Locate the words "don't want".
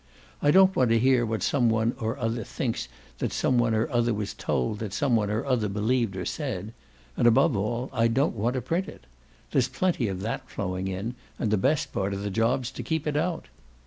0.49-0.89, 8.07-8.55